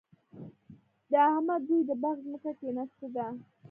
[1.11, 3.25] د احمد دوی د باغ ځمکه کېنستې ده.